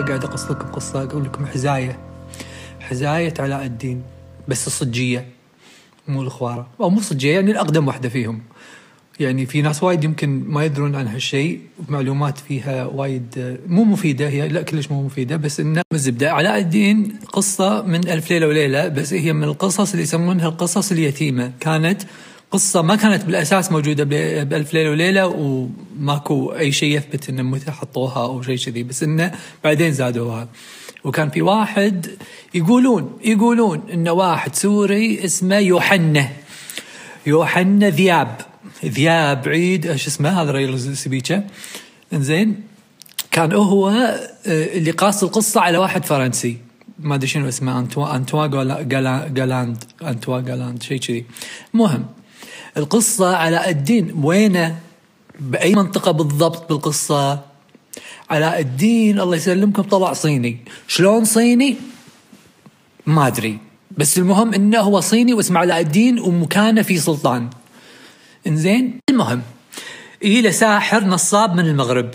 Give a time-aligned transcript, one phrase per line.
[0.00, 1.98] قاعد اقص لكم قصه أقول لكم حزاية.
[2.80, 4.02] حزاية علاء الدين
[4.48, 5.26] بس الصجيه
[6.08, 6.66] مو الخوارة.
[6.80, 8.42] أو مو صجية يعني الأقدم واحدة فيهم.
[9.20, 14.48] يعني في ناس وايد يمكن ما يدرون عن هالشيء معلومات فيها وايد مو مفيدة هي
[14.48, 16.32] لا كلش مو مفيدة بس انه الزبدة.
[16.32, 21.52] علاء الدين قصة من ألف ليلة وليلة بس هي من القصص اللي يسمونها القصص اليتيمة.
[21.60, 22.02] كانت
[22.50, 24.04] قصة ما كانت بالأساس موجودة
[24.44, 29.32] بألف ليلة وليلة وماكو أي شيء يثبت إنه متى حطوها أو شيء كذي بس إنه
[29.64, 30.48] بعدين زادوها.
[31.04, 32.06] وكان في واحد
[32.54, 36.28] يقولون يقولون إنه واحد سوري اسمه يوحنا.
[37.26, 38.40] يوحنا ذياب.
[38.84, 41.46] ذياب عيد إيش اسمه هذا رجل سبيتشا
[42.12, 42.62] إنزين.
[43.30, 46.56] كان هو آه، اللي قاص القصة على واحد فرنسي.
[46.98, 48.46] ما أدري شنو اسمه أنتوا أنتوا
[49.26, 51.24] جالاند أنتوا جالاند شيء كذي.
[51.74, 52.06] المهم
[52.76, 54.12] القصة علاء الدين.
[54.24, 54.78] وينه
[55.40, 57.40] بأي منطقة بالضبط بالقصة؟
[58.30, 59.20] علاء الدين.
[59.20, 59.82] الله يسلمكم.
[59.82, 60.58] طلع صيني.
[60.88, 61.76] شلون صيني؟
[63.06, 63.58] ما أدري.
[63.98, 67.50] بس المهم إنه هو صيني واسمه علاء الدين ومكانه في سلطان.
[68.46, 69.42] إنزين؟ المهم
[70.22, 72.10] إلى ساحر نصاب من المغرب.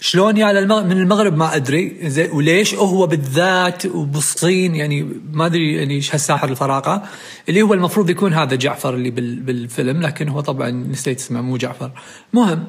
[0.00, 1.96] شلون يا من المغرب ما أدري.
[2.02, 7.02] زين وليش؟ هو بالذات وبالصين يعني ما أدري يعني إيش هالساحر الفراقة.
[7.48, 11.90] اللي هو المفروض يكون هذا جعفر اللي بالفيلم لكن هو طبعا نسيت اسمه مو جعفر.
[12.32, 12.64] مهم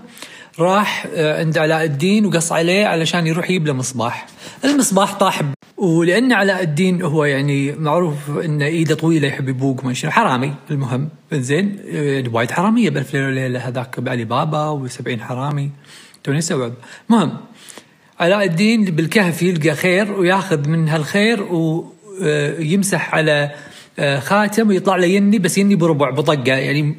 [0.59, 4.27] راح آه، عند علاء الدين وقص عليه علشان يروح يجيب له مصباح.
[4.65, 5.41] المصباح طاح
[5.77, 10.53] ولأن علاء الدين هو يعني معروف انه إيده طويلة يحب يبوق ما شنو حرامي.
[10.71, 15.71] المهم زين يعني وايد حرامية بألف ليلة وليلة هذاك بعلي بابا و70 حرامي.
[16.27, 16.73] توني استوعب
[17.09, 17.37] المهم
[18.19, 23.51] علاء الدين بالكهف يلقى خير وياخذ من هالخير ويمسح على
[23.99, 26.53] آه، خاتم ويطلع له يني بس يني بربع بطقة.
[26.53, 26.95] يعني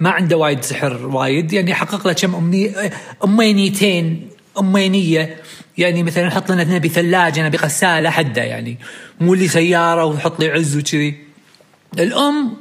[0.00, 1.52] ما عنده وايد سحر وايد.
[1.52, 2.92] يعني حقق له كم امنيه
[3.24, 5.36] امنيتين أمينية.
[5.78, 8.78] يعني مثلا حط لنا نبي ثلاجه نبي غساله حده يعني.
[9.20, 11.14] مو اللي سيارة وحط لي عز وكذي.
[11.98, 12.56] الأم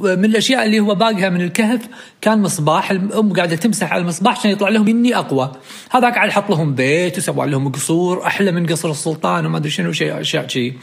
[0.00, 1.80] من الأشياء اللي هو باقيها من الكهف
[2.20, 5.52] كان مصباح الأم قاعدة تمسح على المصباح عشان يطلع لهم إني أقوى.
[5.90, 9.92] هذاك قاعد يحط لهم بيت وسوى لهم قصور أحلى من قصر السلطان وما أدري شنو
[9.92, 10.74] شيء أشياء شيء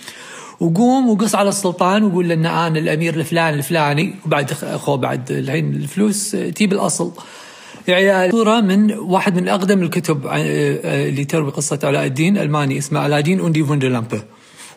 [0.60, 5.74] وقوم وقص على السلطان وقول له إن أنا الأمير الفلاني الفلاني وبعد اخو بعد الحين
[5.74, 7.12] الفلوس تجيب الأصل.
[7.88, 13.20] يعني صورة من واحد من أقدم الكتب اللي تروي قصة علاء الدين ألماني اسمه علاء
[13.20, 14.24] الدين أوندي فوندرلامبه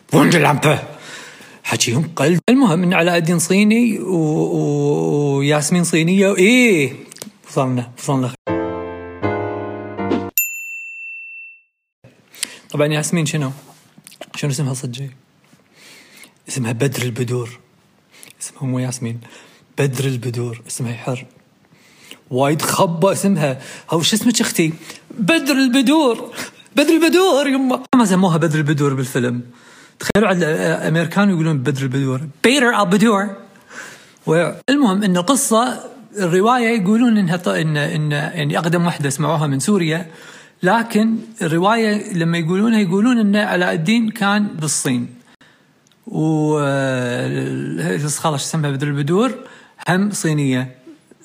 [0.07, 0.79] فوندرلامبه
[1.69, 2.39] حكيهم قلب.
[2.49, 6.93] المهم إن علاء الدين صيني وياسمين صينية وايه
[7.47, 8.33] وصلنا وصلنا.
[12.69, 13.51] طبعا ياسمين شنو؟
[14.35, 15.11] شنو اسمها صجي؟
[16.47, 17.59] اسمها بدر البدور.
[18.41, 19.19] اسمها مو ياسمين.
[19.77, 21.25] بدر البدور اسمها يحر
[22.31, 23.61] وايد خبة اسمها.
[23.89, 24.73] هو شو اسمك أختي؟
[25.11, 26.33] بدر البدور.
[26.75, 27.83] بدر البدور يما.
[27.95, 29.41] ما سموها بدر البدور بالفيلم.
[29.99, 32.21] تخيلوا على الأمريكان يقولون بدر البدور.
[32.43, 33.35] بيتر البدور
[34.69, 35.79] المهم إن القصة
[36.17, 40.05] الرواية يقولون إنها ان ان يعني أقدم وحدة سمعوها من سوريا.
[40.63, 45.07] لكن الرواية لما يقولونها يقولون إن علاء الدين كان بالصين.
[46.07, 46.59] و
[48.07, 49.31] خلاص اسمها بدر البدور.
[49.89, 50.75] هم صينية.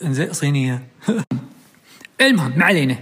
[0.05, 0.83] إنزين صينية.
[2.21, 2.97] المهم ما علينا.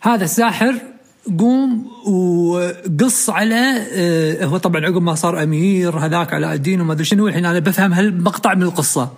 [0.00, 0.93] هذا الساحر
[1.38, 7.04] قوم وقص على آه، هو طبعا عقب ما صار أمير هذاك على الدين وما أدري
[7.04, 9.12] شنو الحين أنا بفهم هالمقطع من القصة.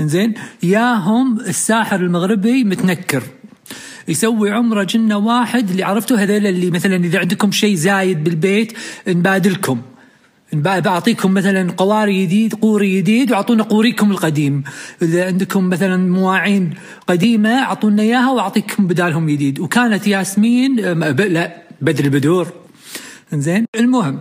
[0.00, 3.22] إنزين ياهم الساحر المغربي متنكر.
[4.08, 8.72] يسوي عمرة جنة واحد اللي عرفتوا هذول اللي مثلا إذا عندكم شيء زايد بالبيت
[9.08, 9.80] نبادلكم.
[10.52, 14.64] بعطيكم مثلا قواري جديد قوري جديد وأعطونا قوريكم القديم.
[15.02, 16.74] إذا عندكم مثلا مواعين
[17.06, 19.60] قديمة أعطونا إياها وأعطيكم بدالهم جديد.
[19.60, 22.46] وكانت ياسمين لا بدر البدور.
[23.32, 24.18] زين المهم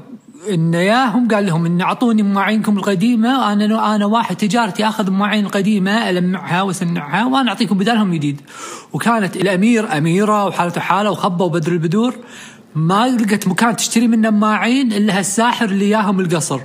[0.50, 6.10] إن ياهم قال لهم إن أعطوني مواعينكم القديمة أنا أنا واحد تجارتي أخذ مواعين القديمه
[6.10, 8.42] ألمعها واصنعها وأنا أعطيكم بدالهم جديد.
[8.94, 12.16] وكانت الأمير أميرة وحالته حالة وخبه وبدر البدور.
[12.76, 16.60] ما لقت مكان تشتري منه ماعين إلا هالساحر اللي ياهم القصر.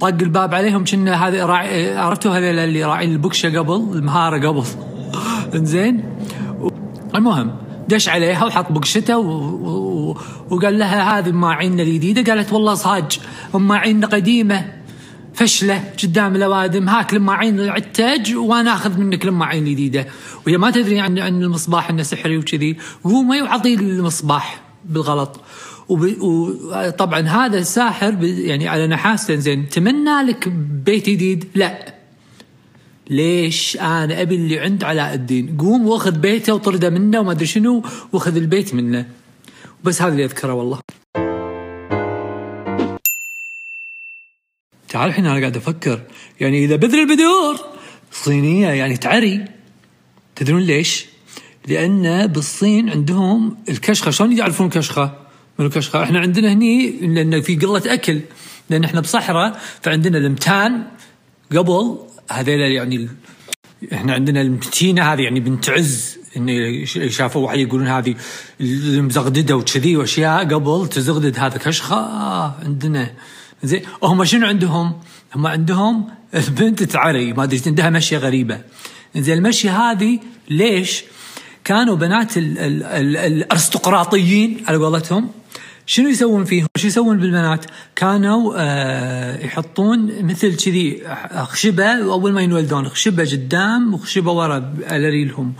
[0.00, 4.64] طق الباب عليهم كنا هذا راعي عرفتوا هذول اللي راعين البكشة قبل؟ المهارة قبل.
[5.58, 6.04] إنزين؟
[7.14, 7.56] المهم
[7.88, 9.30] دش عليها وحط بقشته و...
[9.30, 10.16] و...
[10.50, 12.32] وقال لها هذه ماعيننا الجديدة.
[12.32, 13.18] قالت والله صاج
[13.54, 14.64] ماعيننا قديمة.
[15.34, 20.06] فشلة قدام الأوادم هاك الماعين العتاج وأنا آخذ منك الماعين الجديدة.
[20.46, 24.67] وهي ما تدري عن عن المصباح إنه سحري وكذي قومي وعطيه المصباح.
[24.84, 25.40] بالغلط.
[25.88, 29.68] وطبعا هذا الساحر يعني على نحاس زين.
[29.68, 30.48] تمنى لك
[30.84, 31.94] بيت جديد لا.
[33.10, 37.82] ليش أنا أبي اللي عند علاء الدين؟ قوم واخذ بيته وطرده منه وما أدري شنو
[38.12, 39.06] واخذ البيت منه.
[39.84, 40.80] بس هذا اللي أذكره والله.
[44.88, 46.00] تعال الحين أنا قاعد أفكر.
[46.40, 47.56] يعني إذا بذر البذور
[48.12, 49.44] صينية يعني تعري.
[50.36, 51.06] تدرون ليش؟
[51.68, 55.14] لأن بالصين عندهم الكشخة شلون يعرفون الكشخه؟
[55.58, 58.20] من الكشخة؟ إحنا عندنا هني لأن في قلة أكل
[58.70, 60.82] لأن إحنا بصحراء فعندنا المتان
[61.52, 61.98] قبل
[62.30, 63.08] هذيلا يعني
[63.92, 68.14] إحنا عندنا المتينة هذه يعني بنت عز إن شافوا واحد يقولون هذه
[68.60, 73.10] المزغددة وكذي وأشياء قبل تزغدد هذا كشخة آه عندنا
[73.62, 75.00] زين هم شنو عندهم؟
[75.34, 78.60] هم عندهم البنت تعري ما أدري عندها مشيه غريبة
[79.16, 80.18] زين المشيه هذه
[80.50, 81.04] ليش؟
[81.68, 85.30] كانوا بنات ال ال ال الأرستقراطيين على قولتهم
[85.86, 87.64] شنو يسوون فيهم؟ شو يسوون بالبنات؟
[87.96, 91.02] كانوا آه يحطون مثل كذي
[91.34, 95.52] خشبة أول ما ينولدون خشبة قدام وخشبة ورا على ريلهم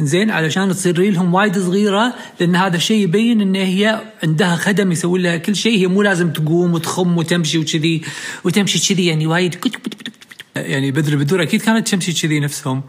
[0.00, 5.22] زين علشان تصير ريلهم وايد صغيرة لأن هذا الشيء يبين إن هي عندها خدم يسوي
[5.22, 8.02] لها كل شيء هي مو لازم تقوم وتخم وتمشي وكذي
[8.44, 9.54] وتمشي كذي يعني وايد
[10.56, 12.82] يعني بدر بدور أكيد كانت تمشي كذي نفسهم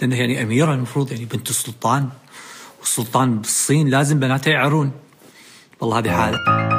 [0.00, 2.08] لانها يعني أميرة المفروض يعني بنت السلطان
[2.80, 4.92] والسلطان بالصين لازم بناتها يعرون.
[5.80, 6.73] والله هذه حالة.